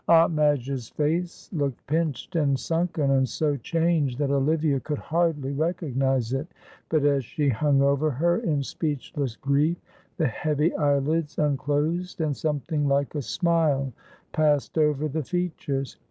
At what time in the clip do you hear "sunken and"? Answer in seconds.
2.59-3.29